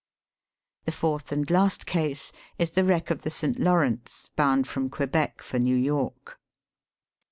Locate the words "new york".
5.59-6.39